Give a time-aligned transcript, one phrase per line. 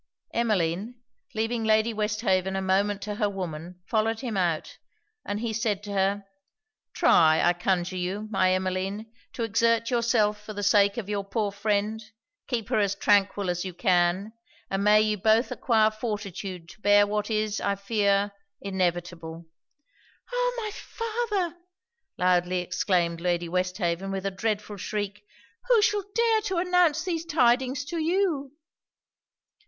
[0.33, 0.95] Emmeline,
[1.35, 4.79] leaving Lady Westhaven a moment to her woman, followed him out,
[5.23, 6.25] and he said to her
[6.95, 11.51] 'Try, I conjure you, my Emmeline, to exert yourself for the sake of your poor
[11.51, 12.01] friend.
[12.47, 14.33] Keep her as tranquil as you can;
[14.71, 19.45] and may ye both acquire fortitude to bear what is, I fear, inevitable!'
[20.33, 20.53] 'Oh!
[20.57, 21.57] my father!'
[22.17, 25.23] loudly exclaimed Lady Westhaven, with a dreadful shriek
[25.67, 28.53] 'Who shall dare to announce these tidings to you?'